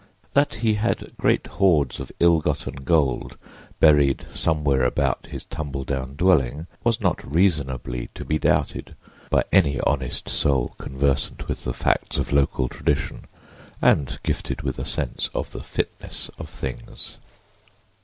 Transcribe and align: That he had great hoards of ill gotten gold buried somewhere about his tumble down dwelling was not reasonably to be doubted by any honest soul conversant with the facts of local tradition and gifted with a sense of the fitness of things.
That 0.33 0.55
he 0.55 0.73
had 0.73 1.15
great 1.17 1.45
hoards 1.45 1.99
of 1.99 2.11
ill 2.19 2.39
gotten 2.39 2.73
gold 2.83 3.37
buried 3.79 4.25
somewhere 4.33 4.81
about 4.83 5.27
his 5.27 5.45
tumble 5.45 5.83
down 5.83 6.15
dwelling 6.15 6.65
was 6.83 6.99
not 7.01 7.23
reasonably 7.23 8.09
to 8.15 8.25
be 8.25 8.39
doubted 8.39 8.95
by 9.29 9.43
any 9.51 9.79
honest 9.81 10.27
soul 10.27 10.73
conversant 10.79 11.47
with 11.47 11.65
the 11.65 11.73
facts 11.75 12.17
of 12.17 12.33
local 12.33 12.67
tradition 12.67 13.25
and 13.79 14.17
gifted 14.23 14.63
with 14.63 14.79
a 14.79 14.85
sense 14.85 15.29
of 15.35 15.51
the 15.51 15.61
fitness 15.61 16.29
of 16.39 16.49
things. 16.49 17.17